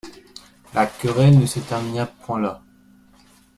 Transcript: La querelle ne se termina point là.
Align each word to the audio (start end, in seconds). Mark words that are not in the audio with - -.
La 0.73 0.87
querelle 0.87 1.37
ne 1.37 1.45
se 1.45 1.59
termina 1.63 2.07
point 2.07 2.39
là. 2.39 2.63